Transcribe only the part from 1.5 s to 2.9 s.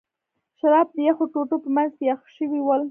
په منځ کې یخ شوي ول.